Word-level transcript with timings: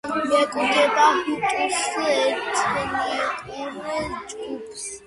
მიეკუთვნება 0.19 1.03
ჰუტუს 1.27 1.83
ეთნიკურ 2.05 4.11
ჯგუფს. 4.33 4.83